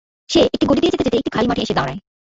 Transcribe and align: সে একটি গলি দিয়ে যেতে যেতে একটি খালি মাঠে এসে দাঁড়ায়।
সে 0.29 0.39
একটি 0.47 0.65
গলি 0.65 0.79
দিয়ে 0.79 0.93
যেতে 0.93 1.03
যেতে 1.05 1.17
একটি 1.17 1.31
খালি 1.31 1.47
মাঠে 1.47 1.61
এসে 1.61 1.73
দাঁড়ায়। 1.73 1.99